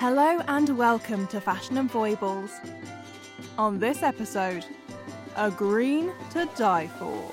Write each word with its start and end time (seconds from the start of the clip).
Hello 0.00 0.40
and 0.48 0.78
welcome 0.78 1.26
to 1.26 1.42
Fashion 1.42 1.76
and 1.76 1.90
Foibles. 1.90 2.52
On 3.58 3.78
this 3.78 4.02
episode, 4.02 4.64
a 5.36 5.50
green 5.50 6.10
to 6.30 6.48
die 6.56 6.86
for. 6.86 7.30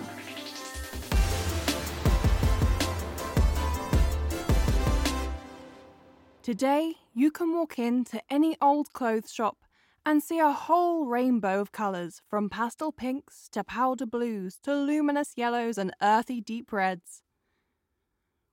Today, 6.43 6.95
you 7.13 7.31
can 7.31 7.53
walk 7.53 7.79
into 7.79 8.21
any 8.29 8.57
old 8.61 8.91
clothes 8.91 9.31
shop 9.31 9.59
and 10.05 10.21
see 10.21 10.39
a 10.39 10.51
whole 10.51 11.05
rainbow 11.05 11.61
of 11.61 11.71
colours 11.71 12.21
from 12.29 12.49
pastel 12.49 12.91
pinks 12.91 13.47
to 13.53 13.63
powder 13.63 14.05
blues 14.05 14.57
to 14.63 14.75
luminous 14.75 15.35
yellows 15.37 15.77
and 15.77 15.93
earthy 16.01 16.41
deep 16.41 16.73
reds. 16.73 17.23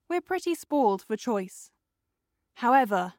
We're 0.09 0.21
pretty 0.21 0.55
spoiled 0.55 1.03
for 1.03 1.17
choice. 1.17 1.73
However, 2.59 3.15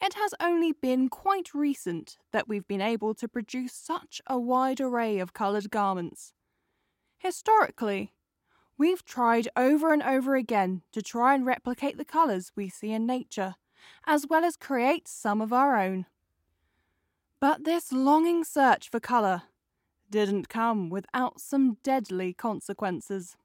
it 0.00 0.14
has 0.14 0.32
only 0.40 0.72
been 0.72 1.08
quite 1.08 1.54
recent 1.54 2.18
that 2.32 2.48
we've 2.48 2.66
been 2.68 2.80
able 2.80 3.14
to 3.14 3.28
produce 3.28 3.72
such 3.72 4.20
a 4.26 4.38
wide 4.38 4.80
array 4.80 5.18
of 5.18 5.32
coloured 5.32 5.70
garments. 5.70 6.32
Historically, 7.18 8.12
we've 8.76 9.04
tried 9.04 9.48
over 9.56 9.92
and 9.92 10.02
over 10.02 10.36
again 10.36 10.82
to 10.92 11.02
try 11.02 11.34
and 11.34 11.44
replicate 11.44 11.98
the 11.98 12.04
colours 12.04 12.52
we 12.54 12.68
see 12.68 12.92
in 12.92 13.06
nature, 13.06 13.56
as 14.06 14.26
well 14.28 14.44
as 14.44 14.56
create 14.56 15.08
some 15.08 15.40
of 15.40 15.52
our 15.52 15.76
own. 15.76 16.06
But 17.40 17.64
this 17.64 17.92
longing 17.92 18.44
search 18.44 18.88
for 18.88 19.00
colour 19.00 19.42
didn't 20.10 20.48
come 20.48 20.90
without 20.90 21.40
some 21.40 21.76
deadly 21.82 22.32
consequences. 22.32 23.36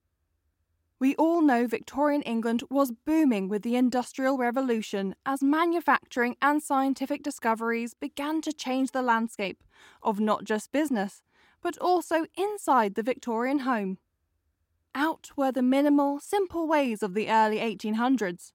We 1.03 1.15
all 1.15 1.41
know 1.41 1.67
Victorian 1.67 2.21
England 2.21 2.63
was 2.69 2.93
booming 2.93 3.49
with 3.49 3.63
the 3.63 3.75
Industrial 3.75 4.37
Revolution 4.37 5.15
as 5.25 5.43
manufacturing 5.43 6.37
and 6.41 6.63
scientific 6.63 7.23
discoveries 7.23 7.93
began 7.93 8.39
to 8.39 8.53
change 8.53 8.91
the 8.91 9.01
landscape 9.01 9.61
of 10.01 10.21
not 10.21 10.45
just 10.45 10.71
business, 10.71 11.21
but 11.61 11.77
also 11.79 12.25
inside 12.37 12.95
the 12.95 13.03
Victorian 13.03 13.59
home. 13.67 13.97
Out 14.95 15.31
were 15.35 15.51
the 15.51 15.61
minimal, 15.61 16.21
simple 16.21 16.69
ways 16.69 17.03
of 17.03 17.15
the 17.15 17.29
early 17.29 17.57
1800s, 17.57 18.53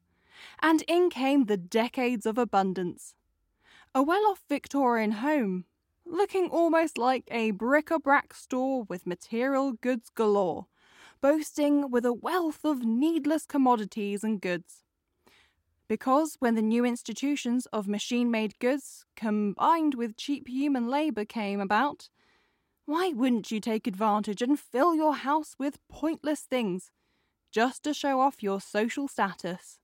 and 0.62 0.80
in 0.88 1.10
came 1.10 1.44
the 1.44 1.58
decades 1.58 2.24
of 2.24 2.38
abundance 2.38 3.14
a 3.94 4.02
well 4.02 4.26
off 4.26 4.42
Victorian 4.48 5.12
home, 5.20 5.66
looking 6.06 6.48
almost 6.48 6.96
like 6.96 7.24
a 7.30 7.50
bric 7.50 7.90
a 7.90 7.98
brac 7.98 8.32
store 8.32 8.84
with 8.84 9.06
material 9.06 9.72
goods 9.72 10.08
galore, 10.14 10.66
boasting 11.20 11.90
with 11.90 12.04
a 12.04 12.12
wealth 12.12 12.64
of 12.64 12.84
needless 12.84 13.46
commodities 13.46 14.24
and 14.24 14.40
goods. 14.40 14.84
Because 15.88 16.36
when 16.38 16.54
the 16.54 16.62
new 16.62 16.84
institutions 16.84 17.66
of 17.72 17.88
machine 17.88 18.30
made 18.30 18.58
goods 18.58 19.06
combined 19.16 19.94
with 19.94 20.16
cheap 20.16 20.48
human 20.48 20.88
labour 20.88 21.24
came 21.24 21.60
about, 21.60 22.08
why 22.84 23.12
wouldn't 23.14 23.50
you 23.50 23.60
take 23.60 23.86
advantage 23.86 24.42
and 24.42 24.58
fill 24.58 24.94
your 24.94 25.14
house 25.14 25.56
with 25.58 25.78
pointless 25.88 26.40
things 26.40 26.90
just 27.50 27.82
to 27.84 27.94
show 27.94 28.20
off 28.20 28.42
your 28.42 28.60
social 28.60 29.08
status? 29.08 29.78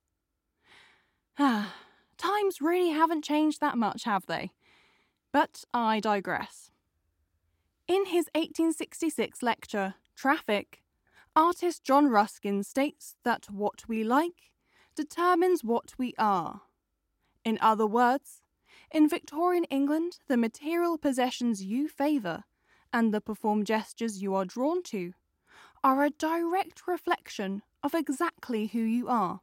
Ah, 1.38 1.74
Times 2.16 2.60
really 2.60 2.90
haven't 2.90 3.24
changed 3.24 3.60
that 3.60 3.76
much, 3.76 4.04
have 4.04 4.26
they? 4.26 4.52
But 5.32 5.64
I 5.74 6.00
digress. 6.00 6.70
In 7.86 8.06
his 8.06 8.26
1866 8.34 9.42
lecture, 9.42 9.94
Traffic, 10.16 10.83
artist 11.36 11.84
John 11.84 12.08
Ruskin 12.08 12.62
states 12.62 13.16
that 13.24 13.46
what 13.50 13.88
we 13.88 14.04
like 14.04 14.52
determines 14.94 15.64
what 15.64 15.92
we 15.98 16.14
are. 16.18 16.62
In 17.44 17.58
other 17.60 17.86
words, 17.86 18.42
in 18.90 19.08
Victorian 19.08 19.64
England, 19.64 20.18
the 20.28 20.36
material 20.36 20.98
possessions 20.98 21.62
you 21.62 21.88
favour 21.88 22.44
and 22.92 23.12
the 23.12 23.20
performed 23.20 23.66
gestures 23.66 24.22
you 24.22 24.34
are 24.34 24.44
drawn 24.44 24.82
to 24.84 25.12
are 25.82 26.04
a 26.04 26.10
direct 26.10 26.86
reflection 26.86 27.62
of 27.82 27.94
exactly 27.94 28.68
who 28.68 28.80
you 28.80 29.08
are 29.08 29.40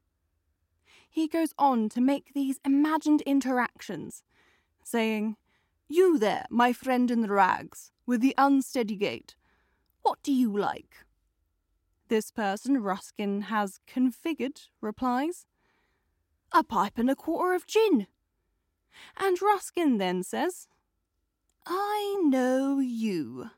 he 1.12 1.28
goes 1.28 1.54
on 1.60 1.90
to 1.90 2.00
make 2.00 2.34
these 2.34 2.62
imagined 2.64 3.22
interactions, 3.24 4.24
saying, 4.84 5.36
You 5.90 6.18
there, 6.18 6.46
my 6.50 6.72
friend 6.72 7.12
in 7.12 7.20
the 7.20 7.28
rags, 7.28 7.92
with 8.06 8.22
the 8.22 8.34
unsteady 8.38 8.96
gait, 8.96 9.36
what 10.04 10.24
do 10.24 10.32
you 10.32 10.58
like? 10.58 11.04
This 12.12 12.30
person 12.30 12.84
Ruskin 12.84 13.44
has 13.44 13.80
configured 13.88 14.68
replies, 14.82 15.46
A 16.52 16.62
pipe 16.62 16.98
and 16.98 17.10
a 17.10 17.16
quarter 17.16 17.54
of 17.54 17.66
gin. 17.66 18.06
And 19.16 19.42
Ruskin 19.42 19.98
then 19.98 20.22
says, 20.22 20.68
I 21.66 22.22
know 22.22 22.80
you. 22.80 23.52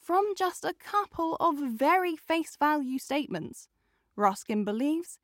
From 0.00 0.32
just 0.34 0.64
a 0.64 0.72
couple 0.72 1.36
of 1.38 1.58
very 1.58 2.16
face 2.16 2.56
value 2.56 2.98
statements, 2.98 3.68
Ruskin 4.16 4.64
believes 4.64 5.18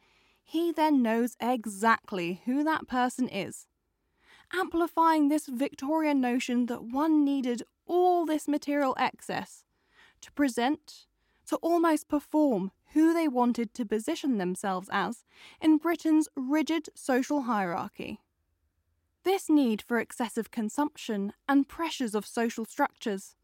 he 0.45 0.73
then 0.73 1.01
knows 1.01 1.35
exactly 1.41 2.43
who 2.45 2.63
that 2.63 2.87
person 2.87 3.27
is, 3.27 3.69
amplifying 4.53 5.29
this 5.29 5.47
Victorian 5.47 6.21
notion 6.21 6.67
that 6.67 6.85
one 6.85 7.25
needed 7.25 7.63
all 7.87 8.27
this 8.27 8.47
material 8.47 8.95
excess 8.99 9.65
to 10.21 10.31
present, 10.33 11.06
to 11.47 11.57
almost 11.57 12.09
perform 12.09 12.73
who 12.93 13.13
they 13.13 13.29
wanted 13.29 13.75
to 13.75 13.85
position 13.85 14.39
themselves 14.39 14.89
as 14.93 15.25
in 15.61 15.79
Britain's 15.79 16.29
rigid 16.35 16.89
social 16.95 17.43
hierarchy. 17.43 18.21
This 19.25 19.51
need 19.51 19.83
for 19.83 19.99
excessive 19.99 20.51
consumption 20.51 21.33
and 21.49 21.69
pressures 21.69 22.15
of 22.15 22.27
social 22.27 22.65
structures 22.65 23.37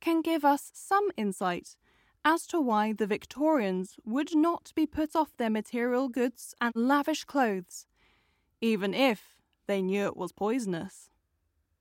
can 0.00 0.20
give 0.20 0.44
us 0.44 0.70
some 0.74 1.08
insight 1.16 1.76
as 2.24 2.46
to 2.46 2.60
why 2.60 2.92
the 2.92 3.06
Victorians 3.06 3.96
would 4.04 4.34
not 4.34 4.72
be 4.74 4.86
put 4.86 5.16
off 5.16 5.36
their 5.36 5.50
material 5.50 6.08
goods 6.08 6.54
and 6.60 6.72
lavish 6.76 7.24
clothes, 7.24 7.86
even 8.60 8.92
if 8.92 9.36
they 9.66 9.80
knew 9.80 10.04
it 10.04 10.16
was 10.16 10.32
poisonous. 10.32 11.10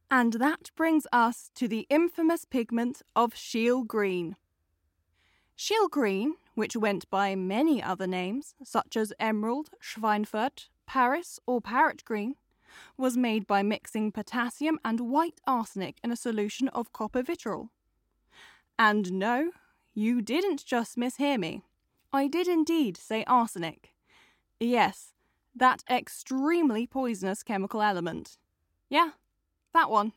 And 0.10 0.34
that 0.34 0.72
brings 0.76 1.06
us 1.12 1.52
to 1.56 1.68
the 1.68 1.86
infamous 1.90 2.46
pigment 2.46 3.02
of 3.16 3.34
Scheele 3.34 3.86
green. 3.86 4.38
Scheele 5.58 5.90
green, 5.90 6.36
which 6.54 6.76
went 6.76 7.10
by 7.10 7.36
many 7.36 7.82
other 7.82 8.06
names, 8.06 8.54
such 8.64 8.96
as 8.96 9.12
emerald, 9.20 9.72
Schweinfurt, 9.82 10.70
Paris, 10.86 11.40
or 11.48 11.62
parrot 11.62 12.06
green, 12.06 12.36
was 12.96 13.18
made 13.18 13.48
by 13.48 13.64
mixing 13.64 14.12
potassium 14.12 14.80
and 14.86 15.00
white 15.00 15.42
arsenic 15.48 15.98
in 16.04 16.12
a 16.12 16.16
solution 16.16 16.68
of 16.70 16.94
copper 16.94 17.24
vitriol. 17.24 17.72
And 18.78 19.14
no, 19.14 19.52
you 19.96 20.22
didn't 20.22 20.64
just 20.64 20.96
mishear 20.96 21.40
me. 21.40 21.64
I 22.14 22.28
did 22.28 22.48
indeed 22.48 22.96
say 22.96 23.24
arsenic. 23.26 23.94
Yes, 24.60 25.14
that 25.56 25.84
extremely 25.90 26.86
poisonous 26.86 27.42
chemical 27.42 27.82
element. 27.82 28.38
Yeah, 28.90 29.12
that 29.74 29.90
one. 29.90 30.14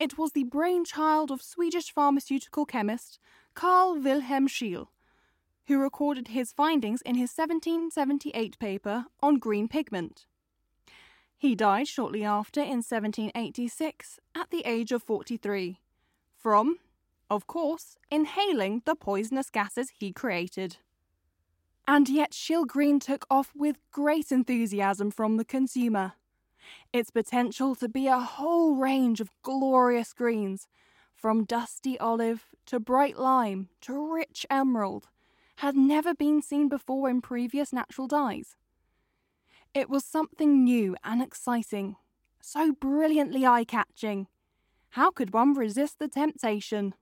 It 0.00 0.18
was 0.18 0.32
the 0.32 0.44
brainchild 0.44 1.30
of 1.30 1.42
Swedish 1.42 1.92
pharmaceutical 1.92 2.66
chemist 2.66 3.18
Carl 3.58 3.96
Wilhelm 3.96 4.46
Scheele, 4.46 4.86
who 5.66 5.80
recorded 5.80 6.28
his 6.28 6.52
findings 6.52 7.02
in 7.02 7.16
his 7.16 7.36
1778 7.36 8.56
paper 8.60 9.06
on 9.20 9.40
green 9.40 9.66
pigment. 9.66 10.26
He 11.36 11.56
died 11.56 11.88
shortly 11.88 12.22
after 12.22 12.60
in 12.60 12.84
1786 12.86 14.20
at 14.36 14.50
the 14.50 14.62
age 14.64 14.92
of 14.92 15.02
43 15.02 15.80
from 16.36 16.76
of 17.28 17.48
course, 17.48 17.96
inhaling 18.12 18.82
the 18.84 18.94
poisonous 18.94 19.50
gases 19.50 19.90
he 19.98 20.12
created. 20.12 20.76
And 21.88 22.08
yet, 22.08 22.30
Scheele 22.30 22.64
Green 22.64 23.00
took 23.00 23.26
off 23.28 23.52
with 23.56 23.76
great 23.90 24.30
enthusiasm 24.30 25.10
from 25.10 25.36
the 25.36 25.44
consumer. 25.44 26.12
Its 26.92 27.10
potential 27.10 27.74
to 27.74 27.88
be 27.88 28.06
a 28.06 28.20
whole 28.20 28.76
range 28.76 29.20
of 29.20 29.32
glorious 29.42 30.12
greens, 30.12 30.68
from 31.18 31.44
dusty 31.44 31.98
olive 31.98 32.46
to 32.64 32.78
bright 32.78 33.18
lime 33.18 33.68
to 33.80 34.14
rich 34.14 34.46
emerald, 34.48 35.08
had 35.56 35.74
never 35.74 36.14
been 36.14 36.40
seen 36.40 36.68
before 36.68 37.10
in 37.10 37.20
previous 37.20 37.72
natural 37.72 38.06
dyes. 38.06 38.56
It 39.74 39.90
was 39.90 40.04
something 40.04 40.62
new 40.62 40.94
and 41.02 41.20
exciting, 41.20 41.96
so 42.40 42.72
brilliantly 42.72 43.44
eye 43.44 43.64
catching. 43.64 44.28
How 44.90 45.10
could 45.10 45.32
one 45.32 45.54
resist 45.54 45.98
the 45.98 46.08
temptation? 46.08 46.94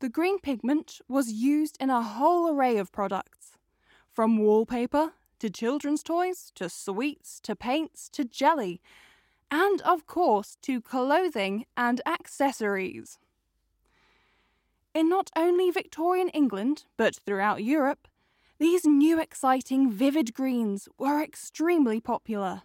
The 0.00 0.10
green 0.10 0.38
pigment 0.38 1.00
was 1.08 1.32
used 1.32 1.78
in 1.80 1.88
a 1.88 2.02
whole 2.02 2.50
array 2.50 2.76
of 2.76 2.92
products, 2.92 3.56
from 4.12 4.36
wallpaper 4.36 5.14
to 5.38 5.48
children's 5.48 6.02
toys 6.02 6.52
to 6.56 6.68
sweets 6.68 7.40
to 7.40 7.56
paints 7.56 8.10
to 8.10 8.24
jelly, 8.24 8.82
and 9.52 9.82
of 9.82 10.06
course 10.06 10.56
to 10.62 10.80
clothing 10.80 11.66
and 11.76 12.00
accessories. 12.06 13.18
In 14.94 15.10
not 15.10 15.30
only 15.36 15.70
Victorian 15.70 16.30
England, 16.30 16.86
but 16.96 17.14
throughout 17.14 17.62
Europe, 17.62 18.08
these 18.58 18.86
new 18.86 19.20
exciting 19.20 19.90
vivid 19.92 20.32
greens 20.32 20.88
were 20.98 21.22
extremely 21.22 22.00
popular. 22.00 22.62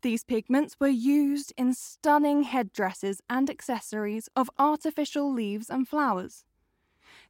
These 0.00 0.24
pigments 0.24 0.76
were 0.80 0.88
used 0.88 1.52
in 1.58 1.74
stunning 1.74 2.44
headdresses 2.44 3.20
and 3.28 3.50
accessories 3.50 4.28
of 4.34 4.50
artificial 4.58 5.30
leaves 5.30 5.68
and 5.68 5.86
flowers. 5.86 6.44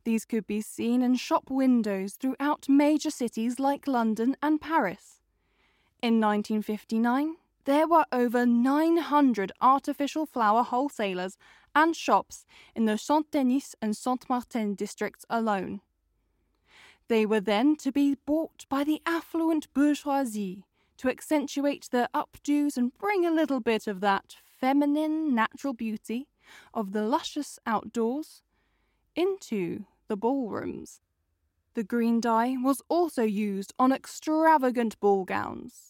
These 0.05 0.25
could 0.25 0.47
be 0.47 0.61
seen 0.61 1.03
in 1.03 1.17
shop 1.17 1.51
windows 1.51 2.15
throughout 2.15 2.69
major 2.69 3.11
cities 3.11 3.59
like 3.59 3.89
London 3.89 4.37
and 4.41 4.61
Paris. 4.61 5.21
In 6.01 6.21
1959, 6.21 7.37
there 7.69 7.87
were 7.87 8.07
over 8.11 8.47
900 8.47 9.53
artificial 9.61 10.25
flower 10.25 10.63
wholesalers 10.63 11.37
and 11.75 11.95
shops 11.95 12.47
in 12.75 12.87
the 12.87 12.97
Saint 12.97 13.31
Denis 13.31 13.75
and 13.83 13.95
Saint 13.95 14.27
Martin 14.27 14.75
districts 14.75 15.27
alone. 15.29 15.83
They 17.09 17.27
were 17.27 17.41
then 17.41 17.77
to 17.77 17.93
be 17.93 18.17
bought 18.25 18.65
by 18.71 18.85
the 18.85 19.03
affluent 19.05 19.69
bourgeoisie 19.75 20.65
to 20.97 21.11
accentuate 21.11 21.91
their 21.93 22.09
updos 22.15 22.79
and 22.79 22.97
bring 22.97 23.27
a 23.27 23.31
little 23.31 23.61
bit 23.61 23.87
of 23.87 24.01
that 24.01 24.37
feminine 24.59 25.35
natural 25.35 25.75
beauty 25.75 26.27
of 26.73 26.93
the 26.93 27.03
luscious 27.03 27.59
outdoors 27.67 28.41
into 29.15 29.85
the 30.07 30.17
ballrooms. 30.17 31.03
The 31.75 31.85
green 31.85 32.23
dye 32.23 32.57
was 32.59 32.81
also 32.89 33.25
used 33.25 33.75
on 33.79 33.93
extravagant 33.93 34.99
ball 35.01 35.27
gowns. 35.27 35.88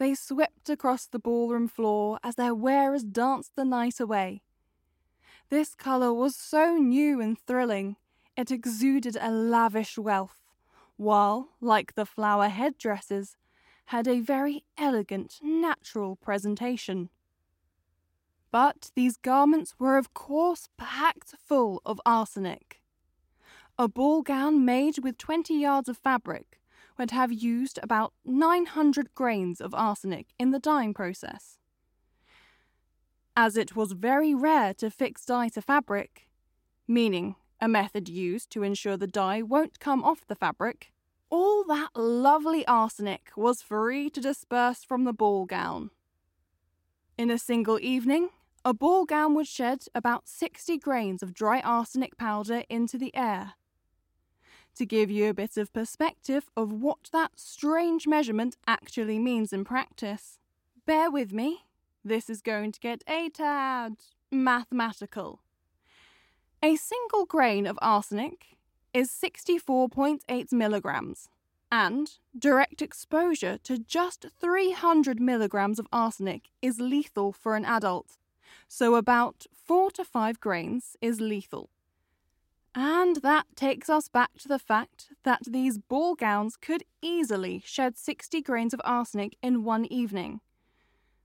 They 0.00 0.14
swept 0.14 0.70
across 0.70 1.06
the 1.06 1.18
ballroom 1.18 1.68
floor 1.68 2.18
as 2.24 2.36
their 2.36 2.54
wearers 2.54 3.04
danced 3.04 3.54
the 3.54 3.66
night 3.66 4.00
away. 4.00 4.40
This 5.50 5.74
colour 5.74 6.14
was 6.14 6.34
so 6.34 6.78
new 6.78 7.20
and 7.20 7.38
thrilling, 7.38 7.96
it 8.34 8.50
exuded 8.50 9.18
a 9.20 9.30
lavish 9.30 9.98
wealth, 9.98 10.40
while, 10.96 11.50
like 11.60 11.96
the 11.96 12.06
flower 12.06 12.48
headdresses, 12.48 13.36
had 13.86 14.08
a 14.08 14.20
very 14.20 14.64
elegant, 14.78 15.34
natural 15.42 16.16
presentation. 16.16 17.10
But 18.50 18.92
these 18.96 19.18
garments 19.18 19.74
were, 19.78 19.98
of 19.98 20.14
course, 20.14 20.70
packed 20.78 21.34
full 21.46 21.82
of 21.84 22.00
arsenic. 22.06 22.80
A 23.78 23.86
ball 23.86 24.22
gown 24.22 24.64
made 24.64 25.00
with 25.00 25.18
20 25.18 25.52
yards 25.52 25.90
of 25.90 25.98
fabric 25.98 26.59
would 27.00 27.10
have 27.12 27.32
used 27.32 27.78
about 27.82 28.12
900 28.26 29.14
grains 29.14 29.58
of 29.60 29.74
arsenic 29.74 30.26
in 30.38 30.50
the 30.50 30.58
dyeing 30.58 30.92
process. 30.92 31.58
As 33.34 33.56
it 33.56 33.74
was 33.74 33.92
very 33.92 34.34
rare 34.34 34.74
to 34.74 34.90
fix 34.90 35.24
dye 35.24 35.48
to 35.48 35.62
fabric, 35.62 36.28
meaning 36.86 37.36
a 37.58 37.68
method 37.68 38.08
used 38.10 38.50
to 38.50 38.62
ensure 38.62 38.98
the 38.98 39.06
dye 39.06 39.40
won't 39.40 39.80
come 39.80 40.04
off 40.04 40.26
the 40.26 40.34
fabric, 40.34 40.92
all 41.30 41.64
that 41.64 41.88
lovely 41.96 42.66
arsenic 42.66 43.30
was 43.34 43.62
free 43.62 44.10
to 44.10 44.20
disperse 44.20 44.84
from 44.84 45.04
the 45.04 45.14
ball 45.14 45.46
gown. 45.46 45.90
In 47.16 47.30
a 47.30 47.38
single 47.38 47.78
evening, 47.80 48.28
a 48.62 48.74
ball 48.74 49.06
gown 49.06 49.34
would 49.36 49.48
shed 49.48 49.86
about 49.94 50.28
60 50.28 50.76
grains 50.76 51.22
of 51.22 51.32
dry 51.32 51.60
arsenic 51.60 52.18
powder 52.18 52.64
into 52.68 52.98
the 52.98 53.16
air. 53.16 53.54
To 54.76 54.86
give 54.86 55.10
you 55.10 55.28
a 55.28 55.34
bit 55.34 55.56
of 55.56 55.72
perspective 55.72 56.48
of 56.56 56.72
what 56.72 57.10
that 57.12 57.32
strange 57.38 58.06
measurement 58.06 58.56
actually 58.66 59.18
means 59.18 59.52
in 59.52 59.64
practice, 59.64 60.38
bear 60.86 61.10
with 61.10 61.32
me, 61.32 61.64
this 62.04 62.30
is 62.30 62.40
going 62.40 62.72
to 62.72 62.80
get 62.80 63.04
a 63.06 63.28
tad 63.28 63.96
mathematical. 64.30 65.40
A 66.62 66.76
single 66.76 67.26
grain 67.26 67.66
of 67.66 67.78
arsenic 67.82 68.56
is 68.94 69.10
64.8 69.10 70.52
milligrams, 70.52 71.28
and 71.70 72.18
direct 72.36 72.82
exposure 72.82 73.58
to 73.64 73.78
just 73.78 74.26
300 74.40 75.20
milligrams 75.20 75.78
of 75.78 75.86
arsenic 75.92 76.48
is 76.60 76.80
lethal 76.80 77.32
for 77.32 77.54
an 77.54 77.64
adult, 77.64 78.18
so 78.66 78.94
about 78.94 79.46
4 79.52 79.90
to 79.92 80.04
5 80.04 80.40
grains 80.40 80.96
is 81.00 81.20
lethal. 81.20 81.70
And 82.74 83.16
that 83.16 83.46
takes 83.56 83.90
us 83.90 84.08
back 84.08 84.38
to 84.38 84.48
the 84.48 84.58
fact 84.58 85.08
that 85.24 85.42
these 85.46 85.78
ball 85.78 86.14
gowns 86.14 86.56
could 86.56 86.84
easily 87.02 87.62
shed 87.64 87.98
60 87.98 88.40
grains 88.42 88.72
of 88.72 88.80
arsenic 88.84 89.36
in 89.42 89.64
one 89.64 89.86
evening, 89.86 90.40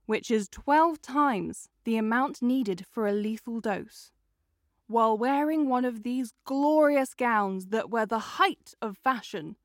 which 0.05 0.31
is 0.31 0.49
12 0.49 1.01
times 1.01 1.69
the 1.83 1.97
amount 1.97 2.41
needed 2.41 2.85
for 2.91 3.07
a 3.07 3.13
lethal 3.13 3.59
dose 3.59 4.11
while 4.87 5.17
wearing 5.17 5.67
one 5.67 5.85
of 5.85 6.03
these 6.03 6.33
glorious 6.43 7.13
gowns 7.13 7.67
that 7.67 7.89
were 7.89 8.05
the 8.05 8.19
height 8.19 8.73
of 8.81 8.97
fashion. 8.97 9.55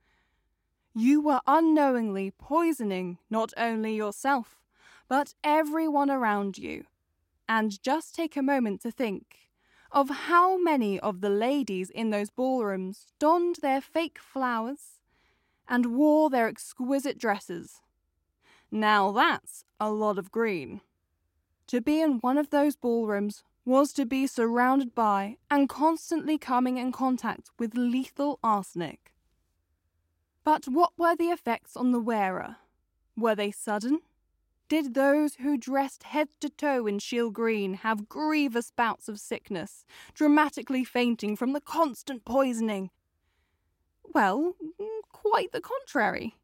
You 0.94 1.20
were 1.20 1.40
unknowingly 1.46 2.32
poisoning 2.32 3.18
not 3.28 3.52
only 3.56 3.94
yourself, 3.94 4.60
but 5.08 5.34
everyone 5.44 6.10
around 6.10 6.58
you. 6.58 6.84
And 7.48 7.82
just 7.82 8.14
take 8.14 8.36
a 8.36 8.42
moment 8.42 8.80
to 8.82 8.90
think 8.90 9.49
of 9.92 10.08
how 10.10 10.56
many 10.56 10.98
of 11.00 11.20
the 11.20 11.30
ladies 11.30 11.90
in 11.90 12.10
those 12.10 12.30
ballrooms 12.30 13.06
donned 13.18 13.56
their 13.56 13.80
fake 13.80 14.18
flowers 14.18 15.00
and 15.68 15.94
wore 15.94 16.30
their 16.30 16.48
exquisite 16.48 17.18
dresses. 17.18 17.80
Now 18.70 19.10
that's 19.12 19.64
a 19.78 19.90
lot 19.90 20.18
of 20.18 20.30
green. 20.30 20.80
To 21.68 21.80
be 21.80 22.00
in 22.00 22.18
one 22.18 22.38
of 22.38 22.50
those 22.50 22.76
ballrooms 22.76 23.42
was 23.64 23.92
to 23.92 24.06
be 24.06 24.26
surrounded 24.26 24.94
by 24.94 25.36
and 25.50 25.68
constantly 25.68 26.38
coming 26.38 26.76
in 26.76 26.92
contact 26.92 27.50
with 27.58 27.76
lethal 27.76 28.38
arsenic. 28.42 29.12
But 30.44 30.66
what 30.66 30.92
were 30.96 31.14
the 31.14 31.30
effects 31.30 31.76
on 31.76 31.92
the 31.92 32.00
wearer? 32.00 32.56
Were 33.16 33.34
they 33.34 33.50
sudden? 33.50 34.00
Did 34.70 34.94
those 34.94 35.34
who 35.34 35.58
dressed 35.58 36.04
head 36.04 36.28
to 36.38 36.48
toe 36.48 36.86
in 36.86 36.98
Scheele 37.00 37.32
green 37.32 37.74
have 37.74 38.08
grievous 38.08 38.70
bouts 38.70 39.08
of 39.08 39.18
sickness, 39.18 39.84
dramatically 40.14 40.84
fainting 40.84 41.34
from 41.34 41.54
the 41.54 41.60
constant 41.60 42.24
poisoning? 42.24 42.90
Well, 44.14 44.54
mm, 44.62 44.86
quite 45.08 45.50
the 45.50 45.60
contrary. 45.60 46.36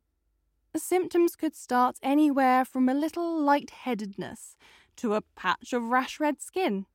The 0.73 0.81
symptoms 0.81 1.37
could 1.37 1.55
start 1.55 2.00
anywhere 2.02 2.64
from 2.64 2.88
a 2.88 2.94
little 2.94 3.40
light-headedness 3.40 4.56
to 4.96 5.14
a 5.14 5.22
patch 5.37 5.72
of 5.72 5.84
rash 5.84 6.19
red 6.19 6.43
skin 6.43 6.87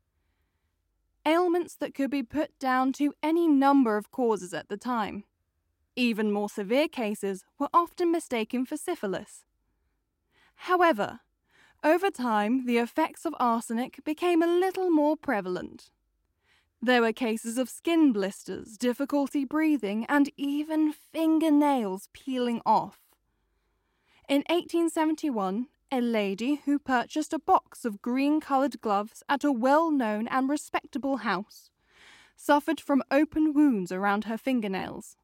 ailments 1.25 1.75
that 1.75 1.93
could 1.93 2.09
be 2.09 2.23
put 2.23 2.59
down 2.59 2.91
to 2.91 3.13
any 3.23 3.47
number 3.47 3.95
of 3.95 4.11
causes 4.11 4.53
at 4.53 4.67
the 4.67 4.75
time. 4.75 5.23
Even 5.95 6.29
more 6.29 6.49
severe 6.49 6.89
cases 6.89 7.45
were 7.57 7.69
often 7.73 8.11
mistaken 8.11 8.65
for 8.65 8.75
syphilis. 8.75 9.45
However, 10.65 11.21
over 11.83 12.11
time, 12.11 12.67
the 12.67 12.77
effects 12.77 13.25
of 13.25 13.33
arsenic 13.39 14.03
became 14.03 14.43
a 14.43 14.47
little 14.47 14.91
more 14.91 15.17
prevalent. 15.17 15.89
There 16.79 17.01
were 17.01 17.13
cases 17.13 17.57
of 17.57 17.67
skin 17.67 18.11
blisters, 18.11 18.77
difficulty 18.77 19.43
breathing, 19.43 20.05
and 20.07 20.29
even 20.37 20.93
fingernails 20.93 22.09
peeling 22.13 22.61
off. 22.63 22.99
In 24.29 24.43
1871, 24.49 25.65
a 25.91 25.99
lady 25.99 26.61
who 26.65 26.77
purchased 26.77 27.33
a 27.33 27.39
box 27.39 27.83
of 27.83 28.03
green 28.03 28.39
coloured 28.39 28.81
gloves 28.81 29.23
at 29.27 29.43
a 29.43 29.51
well 29.51 29.89
known 29.89 30.27
and 30.27 30.47
respectable 30.47 31.17
house 31.17 31.71
suffered 32.35 32.79
from 32.79 33.03
open 33.09 33.53
wounds 33.53 33.91
around 33.91 34.25
her 34.25 34.37
fingernails. 34.37 35.17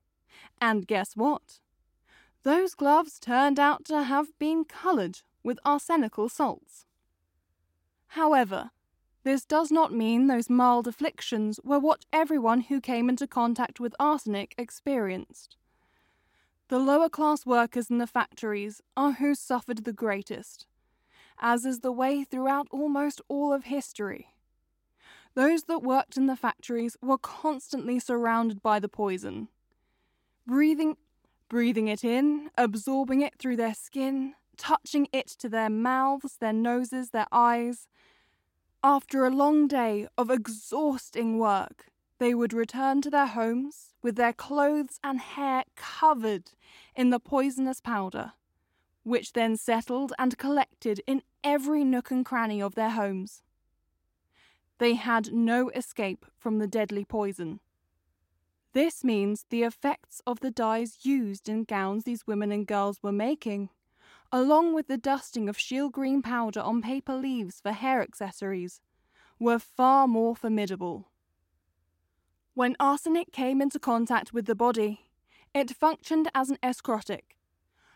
And 0.59 0.87
guess 0.87 1.15
what? 1.15 1.59
Those 2.43 2.75
gloves 2.75 3.19
turned 3.19 3.59
out 3.59 3.85
to 3.85 4.03
have 4.03 4.37
been 4.39 4.63
coloured 4.63 5.19
with 5.47 5.59
arsenical 5.63 6.27
salts. 6.27 6.85
However, 8.09 8.71
this 9.23 9.45
does 9.45 9.71
not 9.71 9.93
mean 9.93 10.27
those 10.27 10.49
mild 10.49 10.87
afflictions 10.87 11.57
were 11.63 11.79
what 11.79 12.05
everyone 12.11 12.59
who 12.61 12.81
came 12.81 13.07
into 13.07 13.27
contact 13.27 13.79
with 13.79 13.95
arsenic 13.97 14.53
experienced. 14.57 15.55
The 16.67 16.79
lower 16.79 17.07
class 17.07 17.45
workers 17.45 17.89
in 17.89 17.97
the 17.97 18.07
factories 18.07 18.81
are 18.97 19.13
who 19.13 19.33
suffered 19.33 19.85
the 19.85 19.93
greatest, 19.93 20.67
as 21.39 21.65
is 21.65 21.79
the 21.79 21.93
way 21.93 22.25
throughout 22.25 22.67
almost 22.69 23.21
all 23.29 23.53
of 23.53 23.63
history. 23.63 24.33
Those 25.33 25.63
that 25.63 25.81
worked 25.81 26.17
in 26.17 26.25
the 26.25 26.35
factories 26.35 26.97
were 27.01 27.17
constantly 27.17 27.99
surrounded 27.99 28.61
by 28.61 28.79
the 28.79 28.89
poison, 28.89 29.47
breathing 30.45 30.97
breathing 31.47 31.87
it 31.87 32.03
in, 32.03 32.49
absorbing 32.57 33.21
it 33.21 33.33
through 33.39 33.55
their 33.55 33.73
skin, 33.73 34.33
touching 34.57 35.07
it 35.11 35.27
to 35.27 35.49
their 35.49 35.69
mouths, 35.69 36.37
their 36.39 36.53
noses, 36.53 37.11
their 37.11 37.27
eyes. 37.31 37.87
After 38.83 39.25
a 39.25 39.29
long 39.29 39.67
day 39.67 40.07
of 40.17 40.29
exhausting 40.29 41.39
work, 41.39 41.87
they 42.19 42.33
would 42.33 42.53
return 42.53 43.01
to 43.01 43.09
their 43.09 43.27
homes 43.27 43.93
with 44.01 44.15
their 44.15 44.33
clothes 44.33 44.99
and 45.03 45.19
hair 45.19 45.63
covered 45.75 46.51
in 46.95 47.09
the 47.09 47.19
poisonous 47.19 47.79
powder, 47.79 48.33
which 49.03 49.33
then 49.33 49.55
settled 49.55 50.13
and 50.17 50.37
collected 50.37 51.01
in 51.05 51.21
every 51.43 51.83
nook 51.83 52.11
and 52.11 52.25
cranny 52.25 52.61
of 52.61 52.75
their 52.75 52.91
homes. 52.91 53.43
They 54.79 54.95
had 54.95 55.33
no 55.33 55.69
escape 55.69 56.25
from 56.37 56.59
the 56.59 56.67
deadly 56.67 57.05
poison. 57.05 57.59
This 58.73 59.03
means 59.03 59.45
the 59.49 59.63
effects 59.63 60.21
of 60.27 60.39
the 60.39 60.51
dyes 60.51 60.99
used 61.01 61.49
in 61.49 61.63
gowns 61.63 62.03
these 62.03 62.27
women 62.27 62.51
and 62.51 62.67
girls 62.67 63.01
were 63.01 63.11
making 63.11 63.69
along 64.31 64.73
with 64.73 64.87
the 64.87 64.97
dusting 64.97 65.47
of 65.47 65.57
Scheele 65.57 65.91
green 65.91 66.21
powder 66.21 66.59
on 66.59 66.81
paper 66.81 67.15
leaves 67.15 67.59
for 67.61 67.71
hair 67.71 68.01
accessories, 68.01 68.81
were 69.39 69.59
far 69.59 70.07
more 70.07 70.35
formidable. 70.35 71.11
When 72.53 72.75
arsenic 72.79 73.31
came 73.31 73.61
into 73.61 73.79
contact 73.79 74.33
with 74.33 74.45
the 74.45 74.55
body, 74.55 75.11
it 75.53 75.75
functioned 75.75 76.29
as 76.33 76.49
an 76.49 76.57
escharotic, 76.63 77.37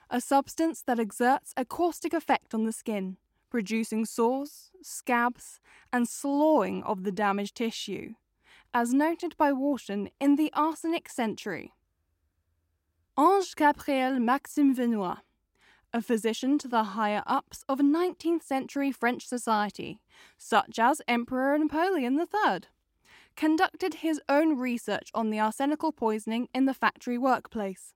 a 0.10 0.22
substance 0.22 0.84
that 0.84 1.00
exerts 1.00 1.54
a 1.58 1.66
caustic 1.66 2.14
effect 2.14 2.54
on 2.54 2.66
the 2.66 2.72
skin, 2.72 3.18
producing 3.50 4.06
sores, 4.06 4.72
scabs, 4.82 5.60
and 5.92 6.08
sloughing 6.08 6.84
of 6.84 7.04
the 7.04 7.12
damaged 7.12 7.56
tissue, 7.56 8.14
as 8.74 8.94
noted 8.94 9.36
by 9.36 9.52
Whorton 9.52 10.10
in 10.20 10.36
the 10.36 10.52
Arsenic 10.54 11.10
Century. 11.10 11.74
Ange 13.20 13.56
Gabriel 13.56 14.20
Maxime 14.20 14.76
Vernois, 14.76 15.18
a 15.94 16.02
physician 16.02 16.58
to 16.58 16.68
the 16.68 16.84
higher 16.84 17.24
ups 17.26 17.64
of 17.68 17.80
19th 17.80 18.44
century 18.44 18.92
French 18.92 19.28
society, 19.28 20.00
such 20.38 20.80
as 20.80 21.02
Emperor 21.08 21.58
Napoleon 21.58 22.20
III, 22.20 22.62
conducted 23.36 23.96
his 23.96 24.22
own 24.30 24.58
research 24.58 25.10
on 25.14 25.30
the 25.30 25.40
arsenical 25.40 25.92
poisoning 25.92 26.48
in 26.54 26.66
the 26.66 26.74
factory 26.74 27.18
workplace. 27.18 27.94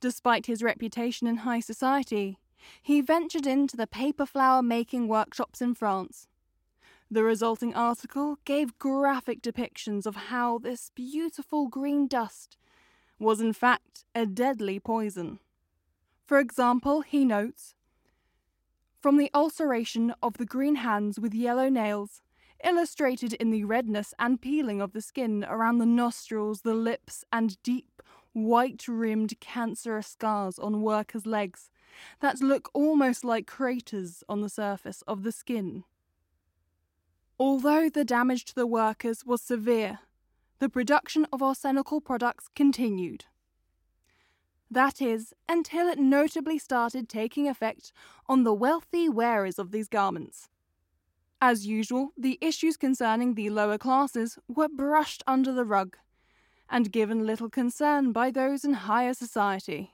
Despite 0.00 0.46
his 0.46 0.62
reputation 0.62 1.26
in 1.26 1.38
high 1.38 1.60
society, 1.60 2.38
he 2.82 3.00
ventured 3.00 3.46
into 3.46 3.76
the 3.76 3.86
paper 3.86 4.26
flower 4.26 4.62
making 4.62 5.08
workshops 5.08 5.60
in 5.60 5.74
France. 5.74 6.28
The 7.10 7.24
resulting 7.24 7.74
article 7.74 8.38
gave 8.44 8.78
graphic 8.78 9.42
depictions 9.42 10.06
of 10.06 10.16
how 10.16 10.58
this 10.58 10.90
beautiful 10.94 11.68
green 11.68 12.06
dust 12.06 12.56
was 13.18 13.40
in 13.40 13.52
fact 13.52 14.04
a 14.14 14.26
deadly 14.26 14.80
poison. 14.80 15.38
For 16.32 16.38
example, 16.38 17.02
he 17.02 17.26
notes 17.26 17.74
From 19.02 19.18
the 19.18 19.30
ulceration 19.34 20.14
of 20.22 20.38
the 20.38 20.46
green 20.46 20.76
hands 20.76 21.20
with 21.20 21.34
yellow 21.34 21.68
nails, 21.68 22.22
illustrated 22.64 23.34
in 23.34 23.50
the 23.50 23.64
redness 23.64 24.14
and 24.18 24.40
peeling 24.40 24.80
of 24.80 24.94
the 24.94 25.02
skin 25.02 25.44
around 25.46 25.76
the 25.76 25.84
nostrils, 25.84 26.62
the 26.62 26.72
lips, 26.72 27.22
and 27.30 27.62
deep, 27.62 28.02
white 28.32 28.88
rimmed 28.88 29.38
cancerous 29.40 30.06
scars 30.06 30.58
on 30.58 30.80
workers' 30.80 31.26
legs 31.26 31.68
that 32.20 32.40
look 32.40 32.70
almost 32.72 33.26
like 33.26 33.46
craters 33.46 34.24
on 34.26 34.40
the 34.40 34.48
surface 34.48 35.02
of 35.02 35.24
the 35.24 35.32
skin. 35.32 35.84
Although 37.38 37.90
the 37.90 38.06
damage 38.06 38.46
to 38.46 38.54
the 38.54 38.66
workers 38.66 39.26
was 39.26 39.42
severe, 39.42 39.98
the 40.60 40.70
production 40.70 41.26
of 41.30 41.42
arsenical 41.42 42.00
products 42.00 42.48
continued. 42.56 43.26
That 44.72 45.02
is, 45.02 45.34
until 45.50 45.86
it 45.86 45.98
notably 45.98 46.58
started 46.58 47.06
taking 47.06 47.46
effect 47.46 47.92
on 48.26 48.42
the 48.42 48.54
wealthy 48.54 49.06
wearers 49.06 49.58
of 49.58 49.70
these 49.70 49.86
garments. 49.86 50.48
As 51.42 51.66
usual, 51.66 52.12
the 52.16 52.38
issues 52.40 52.78
concerning 52.78 53.34
the 53.34 53.50
lower 53.50 53.76
classes 53.76 54.38
were 54.48 54.70
brushed 54.70 55.22
under 55.26 55.52
the 55.52 55.66
rug 55.66 55.98
and 56.70 56.90
given 56.90 57.26
little 57.26 57.50
concern 57.50 58.12
by 58.12 58.30
those 58.30 58.64
in 58.64 58.72
higher 58.72 59.12
society. 59.12 59.92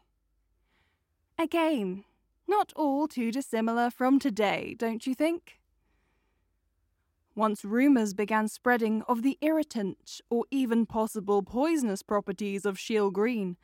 Again, 1.37 2.05
not 2.47 2.73
all 2.77 3.09
too 3.09 3.33
dissimilar 3.33 3.91
from 3.91 4.21
today, 4.21 4.77
don't 4.79 5.09
you 5.09 5.15
think? 5.15 5.59
Once 7.35 7.65
rumours 7.65 8.15
began 8.15 8.47
spreading 8.47 9.03
of 9.09 9.23
the 9.23 9.39
irritant 9.41 10.21
or 10.31 10.45
even 10.53 10.87
possible 10.87 11.43
poisonous 11.43 12.03
properties 12.03 12.65
of 12.65 12.77
Scheele 12.77 13.13
Green, 13.13 13.57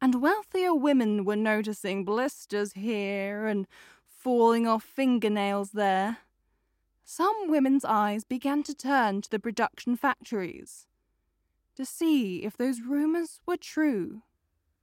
and 0.00 0.22
wealthier 0.22 0.74
women 0.74 1.24
were 1.24 1.36
noticing 1.36 2.04
blisters 2.04 2.72
here 2.72 3.46
and 3.46 3.66
falling 4.06 4.66
off 4.66 4.82
fingernails 4.82 5.72
there. 5.72 6.18
Some 7.04 7.48
women's 7.48 7.84
eyes 7.84 8.24
began 8.24 8.62
to 8.64 8.74
turn 8.74 9.22
to 9.22 9.30
the 9.30 9.38
production 9.38 9.96
factories 9.96 10.86
to 11.76 11.84
see 11.84 12.44
if 12.44 12.56
those 12.56 12.82
rumours 12.82 13.40
were 13.46 13.56
true. 13.56 14.22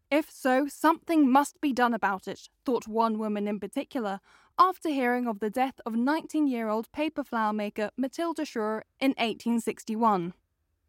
If 0.10 0.32
so, 0.32 0.68
something 0.68 1.30
must 1.30 1.60
be 1.62 1.74
done 1.74 1.94
about 1.94 2.28
it, 2.28 2.50
thought 2.66 2.88
one 2.88 3.20
woman 3.20 3.48
in 3.48 3.60
particular, 3.60 4.20
after 4.58 4.90
hearing 4.90 5.28
of 5.28 5.40
the 5.40 5.50
death 5.50 5.80
of 5.86 5.96
19 5.96 6.48
year 6.48 6.70
old 6.70 6.92
paper 6.92 7.24
flower 7.24 7.54
maker 7.54 7.92
Matilda 7.98 8.46
Scheurer 8.46 8.84
in 9.00 9.12
1861. 9.12 10.34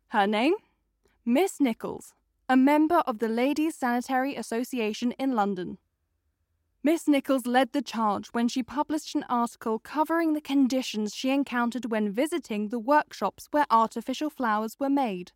Her 0.09 0.27
name? 0.27 0.55
Miss 1.25 1.61
Nichols, 1.61 2.15
a 2.51 2.57
member 2.57 3.03
of 3.07 3.19
the 3.19 3.29
Ladies' 3.29 3.75
Sanitary 3.75 4.35
Association 4.35 5.13
in 5.13 5.33
London. 5.33 5.77
Miss 6.83 7.07
Nichols 7.07 7.47
led 7.47 7.73
the 7.73 7.83
charge 7.83 8.29
when 8.29 8.49
she 8.49 8.63
published 8.63 9.15
an 9.15 9.27
article 9.29 9.79
covering 9.79 10.33
the 10.33 10.41
conditions 10.41 11.15
she 11.15 11.29
encountered 11.29 11.91
when 11.91 12.11
visiting 12.11 12.69
the 12.69 12.79
workshops 12.79 13.49
where 13.51 13.67
artificial 13.71 14.31
flowers 14.31 14.81
were 14.81 14.89
made. 14.89 15.33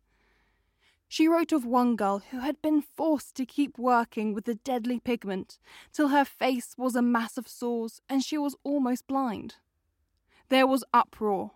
She 1.07 1.27
wrote 1.27 1.51
of 1.51 1.65
one 1.65 1.95
girl 1.95 2.23
who 2.31 2.39
had 2.39 2.59
been 2.63 2.81
forced 2.81 3.35
to 3.35 3.45
keep 3.45 3.77
working 3.77 4.33
with 4.33 4.45
the 4.45 4.55
deadly 4.55 4.99
pigment 4.99 5.59
till 5.91 6.07
her 6.07 6.25
face 6.25 6.73
was 6.79 6.95
a 6.95 7.03
mass 7.03 7.37
of 7.37 7.47
sores 7.47 8.01
and 8.09 8.23
she 8.23 8.39
was 8.39 8.55
almost 8.63 9.05
blind. 9.05 9.57
There 10.49 10.65
was 10.65 10.83
uproar. 10.91 11.51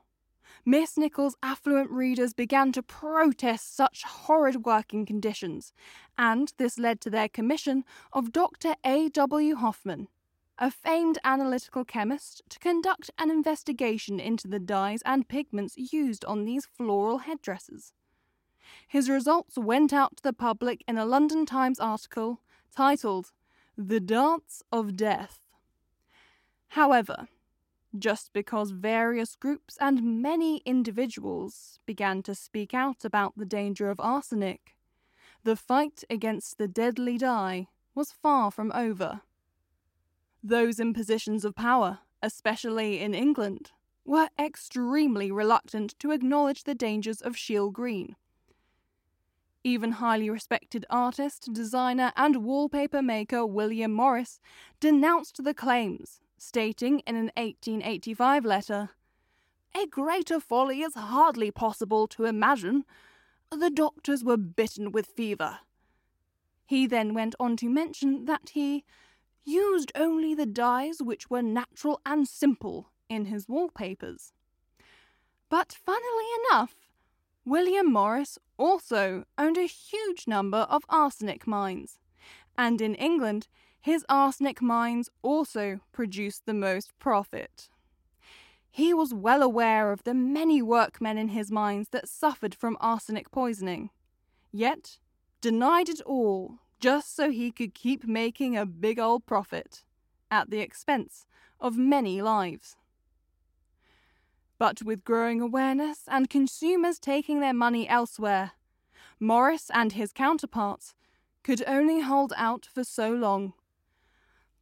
Miss 0.70 0.98
Nichols' 0.98 1.38
affluent 1.42 1.90
readers 1.90 2.34
began 2.34 2.74
to 2.74 2.84
protest 2.84 3.74
such 3.74 4.04
horrid 4.04 4.66
working 4.66 5.06
conditions, 5.06 5.72
and 6.18 6.52
this 6.58 6.78
led 6.78 7.00
to 7.00 7.10
their 7.10 7.30
commission 7.30 7.86
of 8.12 8.34
Dr. 8.34 8.76
A. 8.84 9.08
W. 9.08 9.56
Hofmann, 9.56 10.10
a 10.60 10.70
famed 10.70 11.20
analytical 11.24 11.86
chemist, 11.86 12.42
to 12.50 12.60
conduct 12.60 13.10
an 13.18 13.32
investigation 13.32 14.20
into 14.20 14.50
the 14.50 14.60
dyes 14.60 15.02
and 15.06 15.30
pigments 15.30 15.78
used 15.78 16.26
on 16.26 16.44
these 16.44 16.66
floral 16.66 17.20
headdresses. 17.20 17.94
His 18.90 19.10
results 19.10 19.58
went 19.58 19.94
out 19.94 20.18
to 20.18 20.24
the 20.24 20.34
public 20.34 20.84
in 20.86 20.98
a 20.98 21.06
London 21.06 21.46
Times 21.46 21.80
article 21.80 22.42
titled 22.76 23.32
The 23.78 24.02
Dance 24.02 24.64
of 24.70 24.98
Death. 24.98 25.40
However, 26.72 27.30
just 28.00 28.32
because 28.34 28.72
various 28.72 29.36
groups 29.36 29.78
and 29.80 30.22
many 30.22 30.58
individuals 30.66 31.80
began 31.86 32.24
to 32.24 32.36
speak 32.36 32.74
out 32.74 33.04
about 33.04 33.34
the 33.38 33.46
danger 33.46 33.90
of 33.90 34.00
arsenic, 34.00 34.76
the 35.44 35.56
fight 35.56 36.04
against 36.10 36.58
the 36.58 36.68
deadly 36.68 37.18
dye 37.18 37.68
was 37.96 38.12
far 38.12 38.52
from 38.52 38.72
over. 38.74 39.22
Those 40.44 40.80
in 40.80 40.94
positions 40.94 41.44
of 41.44 41.56
power, 41.56 42.00
especially 42.22 43.00
in 43.00 43.14
England, 43.14 43.72
were 44.06 44.30
extremely 44.40 45.32
reluctant 45.32 45.98
to 46.00 46.12
acknowledge 46.12 46.64
the 46.64 46.76
dangers 46.76 47.22
of 47.22 47.36
Scheele 47.36 47.72
Green 47.72 48.16
even 49.68 49.94
highly 49.94 50.30
respected 50.30 50.86
artist, 50.90 51.52
designer, 51.52 52.14
and 52.16 52.46
wallpaper 52.46 53.02
maker 53.02 53.46
William 53.46 53.92
Morris 53.92 54.40
denounced 54.80 55.44
the 55.44 55.54
claims, 55.54 56.22
stating 56.38 57.00
in 57.00 57.16
an 57.16 57.32
1885 57.36 58.46
letter 58.46 58.90
A 59.76 59.86
greater 59.88 60.40
folly 60.40 60.82
is 60.82 60.96
hardly 60.96 61.52
possible 61.52 62.08
to 62.08 62.26
imagine. 62.26 62.86
The 63.52 63.70
doctors 63.70 64.24
were 64.24 64.38
bitten 64.38 64.92
with 64.92 65.08
fever. 65.08 65.60
He 66.66 66.86
then 66.86 67.14
went 67.14 67.36
on 67.40 67.56
to 67.58 67.70
mention 67.70 68.26
that 68.26 68.50
he 68.54 68.84
used 69.46 69.92
only 69.96 70.36
the 70.36 70.46
dyes 70.46 71.02
which 71.02 71.30
were 71.30 71.42
natural 71.42 72.02
and 72.06 72.28
simple 72.28 72.92
in 73.10 73.26
his 73.26 73.48
wallpapers. 73.48 74.34
But 75.50 75.72
funnily 75.72 76.26
enough, 76.44 76.76
William 77.46 77.92
Morris 77.92 78.38
also 78.58 79.24
owned 79.38 79.58
a 79.58 79.68
huge 79.68 80.28
number 80.28 80.68
of 80.70 80.84
arsenic 80.90 81.48
mines, 81.48 81.98
and 82.58 82.82
in 82.82 82.96
England, 82.96 83.48
his 83.88 84.04
arsenic 84.10 84.62
mines 84.62 85.10
also 85.22 85.80
produced 85.94 86.46
the 86.46 86.54
most 86.54 86.92
profit. 87.00 87.70
He 88.70 88.94
was 88.94 89.14
well 89.14 89.42
aware 89.42 89.94
of 89.94 90.04
the 90.04 90.14
many 90.14 90.62
workmen 90.62 91.18
in 91.18 91.30
his 91.30 91.50
mines 91.50 91.88
that 91.92 92.10
suffered 92.10 92.54
from 92.54 92.76
arsenic 92.82 93.32
poisoning, 93.32 93.90
yet 94.52 94.98
denied 95.40 95.88
it 95.88 96.02
all 96.02 96.56
just 96.82 97.16
so 97.16 97.32
he 97.32 97.50
could 97.50 97.74
keep 97.74 98.06
making 98.06 98.58
a 98.58 98.66
big 98.66 99.00
old 99.00 99.26
profit 99.26 99.86
at 100.30 100.50
the 100.50 100.60
expense 100.60 101.26
of 101.62 101.78
many 101.78 102.22
lives. 102.22 102.76
But 104.58 104.82
with 104.84 105.06
growing 105.06 105.40
awareness 105.40 106.02
and 106.10 106.30
consumers 106.30 107.00
taking 107.00 107.40
their 107.40 107.54
money 107.54 107.88
elsewhere, 107.88 108.52
Morris 109.18 109.72
and 109.74 109.94
his 109.94 110.12
counterparts 110.12 110.94
could 111.42 111.64
only 111.66 112.02
hold 112.02 112.34
out 112.36 112.66
for 112.66 112.84
so 112.84 113.14
long. 113.14 113.54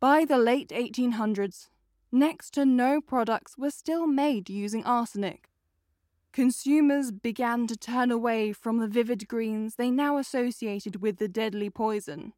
By 0.05 0.23
the 0.23 0.37
late 0.37 0.69
1800s, 0.69 1.69
next 2.11 2.51
to 2.51 2.63
no 2.63 3.01
products 3.01 3.57
were 3.57 3.71
still 3.71 4.05
made 4.05 4.51
using 4.51 4.83
arsenic. 4.83 5.49
Consumers 6.31 7.09
began 7.11 7.65
to 7.65 7.75
turn 7.75 8.11
away 8.11 8.53
from 8.53 8.77
the 8.77 8.87
vivid 8.87 9.27
greens 9.27 9.77
they 9.77 9.89
now 9.89 10.17
associated 10.17 11.01
with 11.01 11.17
the 11.17 11.27
deadly 11.27 11.71
poison, 11.71 12.33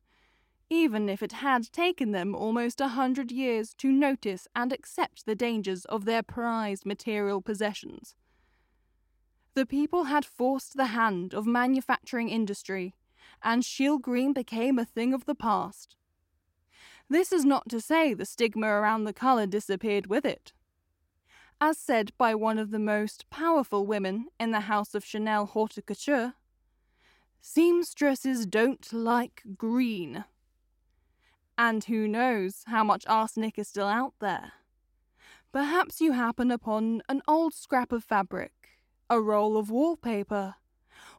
even 0.69 1.09
if 1.09 1.21
it 1.21 1.43
had 1.43 1.69
taken 1.74 2.12
them 2.12 2.33
almost 2.33 2.79
a 2.79 2.88
hundred 2.88 3.33
years 3.33 3.74
to 3.79 3.91
notice 3.91 4.47
and 4.55 4.71
accept 4.71 5.25
the 5.25 5.36
dangers 5.36 5.83
of 5.83 6.05
their 6.05 6.24
prized 6.24 6.86
material 6.86 7.41
possessions. 7.41 8.15
The 9.55 9.65
people 9.65 10.05
had 10.05 10.24
forced 10.24 10.77
the 10.77 10.95
hand 10.95 11.33
of 11.33 11.45
manufacturing 11.45 12.29
industry, 12.29 12.95
and 13.43 13.62
Scheele 13.62 14.00
green 14.00 14.31
became 14.31 14.79
a 14.79 14.86
thing 14.86 15.13
of 15.13 15.25
the 15.25 15.36
past. 15.36 15.97
This 17.09 17.31
is 17.31 17.45
not 17.45 17.69
to 17.69 17.79
say 17.79 18.13
the 18.13 18.25
stigma 18.25 18.67
around 18.67 19.05
the 19.05 19.13
colour 19.13 19.45
disappeared 19.45 20.07
with 20.07 20.25
it. 20.25 20.53
As 21.59 21.77
said 21.77 22.11
by 22.17 22.35
one 22.35 22.59
of 22.59 22.71
the 22.71 22.79
most 22.79 23.29
powerful 23.29 23.85
women 23.85 24.27
in 24.39 24.51
the 24.51 24.61
house 24.61 24.93
of 24.93 25.05
Chanel 25.05 25.45
haute 25.45 25.79
couture, 25.85 26.33
seamstresses 27.41 28.45
don't 28.45 28.91
like 28.91 29.41
green. 29.57 30.25
And 31.57 31.83
who 31.85 32.07
knows 32.07 32.63
how 32.67 32.83
much 32.83 33.05
arsenic 33.07 33.57
is 33.57 33.67
still 33.67 33.87
out 33.87 34.13
there? 34.19 34.51
Perhaps 35.51 36.01
you 36.01 36.11
happen 36.11 36.51
upon 36.51 37.01
an 37.09 37.21
old 37.27 37.53
scrap 37.53 37.91
of 37.91 38.03
fabric, 38.03 38.51
a 39.09 39.19
roll 39.19 39.57
of 39.57 39.71
wallpaper, 39.71 40.55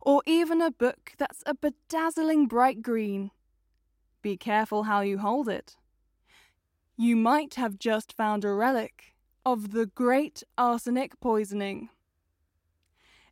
or 0.01 0.23
even 0.27 0.61
a 0.61 0.71
book 0.71 1.15
that's 1.19 1.43
a 1.47 1.55
bedazzling 1.55 2.47
bright 2.47 2.83
green. 2.83 3.33
Be 4.23 4.37
careful 4.37 4.85
how 4.85 5.01
you 5.01 5.19
hold 5.19 5.49
it. 5.49 5.77
You 6.97 7.15
might 7.15 7.55
have 7.55 7.79
just 7.79 8.13
found 8.13 8.45
a 8.45 8.53
relic 8.53 9.15
of 9.47 9.71
the 9.71 9.87
great 9.87 10.43
arsenic 10.57 11.21
poisoning. 11.21 11.91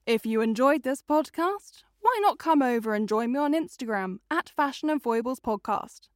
If 0.06 0.24
you 0.24 0.40
enjoyed 0.40 0.84
this 0.84 1.02
podcast, 1.02 1.82
why 2.00 2.16
not 2.22 2.38
come 2.38 2.62
over 2.62 2.94
and 2.94 3.08
join 3.08 3.32
me 3.32 3.40
on 3.40 3.52
Instagram 3.52 4.18
at 4.30 4.48
Fashion 4.48 4.88
and 4.88 5.02
Foibles 5.02 5.40
Podcast? 5.40 6.08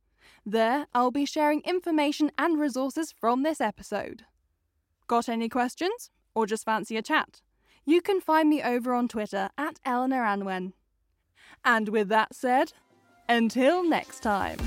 There, 0.47 0.87
I'll 0.95 1.11
be 1.11 1.27
sharing 1.27 1.61
information 1.63 2.31
and 2.39 2.59
resources 2.59 3.13
from 3.13 3.43
this 3.43 3.61
episode. 3.61 4.25
Got 5.09 5.29
any 5.29 5.49
questions? 5.49 6.11
Or 6.35 6.47
just 6.47 6.65
fancy 6.65 6.97
a 6.97 7.03
chat? 7.03 7.41
You 7.85 8.01
can 8.01 8.21
find 8.21 8.49
me 8.49 8.63
over 8.63 8.95
on 8.95 9.09
Twitter 9.09 9.51
at 9.59 9.81
Eleanor 9.85 10.23
Anwen. 10.23 10.73
And 11.65 11.89
with 11.89 12.09
that 12.09 12.35
said, 12.35 12.73
until 13.31 13.89
next 13.89 14.21
time. 14.21 14.59